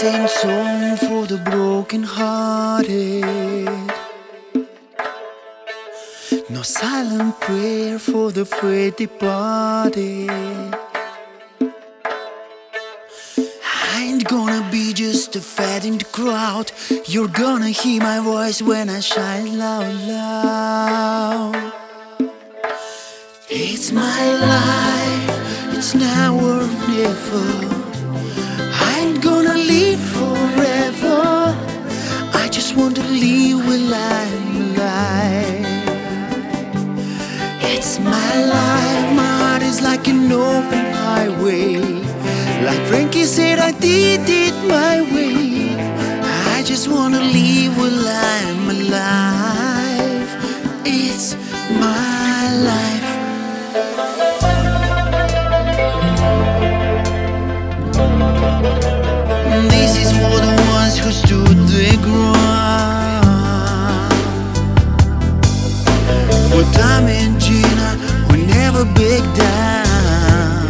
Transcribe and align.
sing 0.00 0.26
song 0.28 0.96
for 0.96 1.26
the 1.26 1.36
broken 1.50 2.02
hearted. 2.02 3.24
No 6.48 6.62
silent 6.62 7.38
prayer 7.40 7.98
for 7.98 8.32
the 8.32 8.42
afraid 8.42 8.96
departed. 8.96 10.30
I 13.86 14.02
ain't 14.04 14.24
gonna 14.24 14.66
be 14.70 14.94
just 14.94 15.36
a 15.36 15.40
fat 15.40 15.84
in 15.84 15.98
the 15.98 16.06
crowd. 16.06 16.72
You're 17.06 17.34
gonna 17.44 17.70
hear 17.70 18.00
my 18.02 18.20
voice 18.20 18.62
when 18.62 18.88
I 18.88 19.00
shine 19.00 19.58
loud, 19.58 19.94
loud. 20.08 21.72
It's 23.50 23.92
my 23.92 24.22
life, 24.50 25.76
it's 25.76 25.94
now 25.94 26.38
or 26.38 26.66
never. 26.88 27.79
I 28.88 29.00
ain't 29.02 29.22
gonna 29.22 29.56
live 29.74 30.00
forever. 30.16 31.20
I 32.42 32.48
just 32.50 32.76
want 32.76 32.96
to 32.96 33.02
live 33.02 33.58
while 33.66 33.94
I'm 33.94 34.56
alive. 34.64 35.66
It's 37.72 37.98
my 37.98 38.32
life, 38.56 39.06
my 39.22 39.32
heart 39.40 39.62
is 39.62 39.80
like 39.82 40.08
an 40.08 40.30
open 40.32 40.86
highway. 40.92 41.76
Like 42.66 42.82
Frankie 42.88 43.24
said, 43.24 43.58
I 43.58 43.72
did 43.72 44.22
it 44.28 44.56
my 44.76 45.00
way. 45.14 45.76
I 46.56 46.62
just 46.62 46.88
wanna 46.88 47.20
live 47.20 47.76
while 47.78 48.06
I'm 48.06 48.70
alive. 48.76 49.59
Never 69.00 69.34
down. 69.34 70.66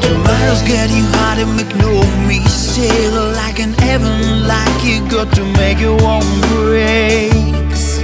Tomorrow's 0.00 0.62
getting 0.62 1.04
harder, 1.14 1.46
make 1.46 1.74
no 1.76 1.92
mistake. 2.26 3.12
Like 3.12 3.60
an 3.60 3.72
heaven, 3.74 4.46
like 4.48 4.84
you 4.84 5.08
got 5.08 5.34
to 5.34 5.44
make 5.44 5.78
your 5.80 6.00
own 6.02 6.40
breaks. 6.40 8.00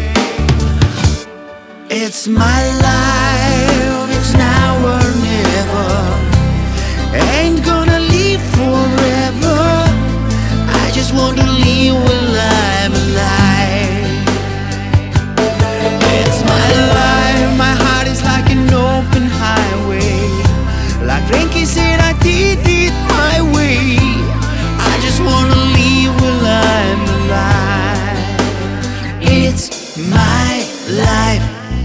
It's 1.91 2.29
my 2.29 2.61
life. 2.83 3.20
My 29.97 30.65
life 30.89 31.80